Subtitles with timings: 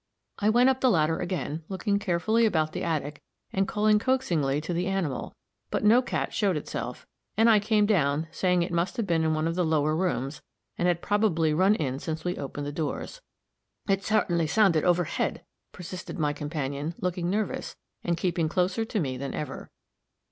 [0.39, 3.21] I went up the ladder again, looking carefully about the attic,
[3.53, 5.35] and calling coaxingly to the animal,
[5.69, 7.05] but no cat showed itself,
[7.37, 10.41] and I came down, saying it must have been in one of the lower rooms,
[10.75, 13.21] and had probably run in since we opened the doors.
[13.87, 19.35] "It sartingly sounded overhead," persisted my companion, looking nervous, and keeping closer to me than
[19.35, 19.69] ever.